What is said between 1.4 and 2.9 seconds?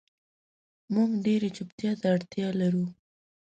چوپتیا ته اړتیا لرو